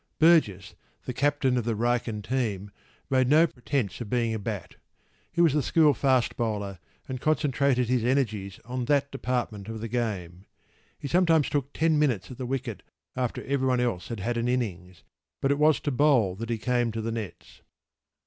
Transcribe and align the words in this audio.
p> 0.19 0.25
Burgess, 0.25 0.73
the 1.05 1.13
captain 1.13 1.57
of 1.59 1.63
the 1.63 1.75
Wrykyn 1.75 2.23
team, 2.23 2.71
made 3.11 3.27
no 3.27 3.45
pretence 3.45 4.01
of 4.01 4.09
being 4.09 4.33
a 4.33 4.39
bat. 4.39 4.77
He 5.31 5.41
was 5.41 5.53
the 5.53 5.61
school 5.61 5.93
fast 5.93 6.35
bowler 6.35 6.79
and 7.07 7.21
concentrated 7.21 7.87
his 7.87 8.03
energies 8.03 8.59
on 8.65 8.85
that 8.85 9.11
department 9.11 9.67
of 9.69 9.79
the 9.79 9.87
game. 9.87 10.45
He 10.97 11.07
sometimes 11.07 11.51
took 11.51 11.71
ten 11.71 11.99
minutes 11.99 12.31
at 12.31 12.39
the 12.39 12.47
wicket 12.47 12.81
after 13.15 13.43
everybody 13.43 13.83
else 13.83 14.07
had 14.07 14.21
had 14.21 14.37
an 14.37 14.47
innings, 14.47 15.03
but 15.39 15.51
it 15.51 15.59
was 15.59 15.79
to 15.81 15.91
bowl 15.91 16.33
that 16.37 16.49
he 16.49 16.57
came 16.57 16.91
to 16.93 17.01
the 17.01 17.11
nets. 17.11 17.61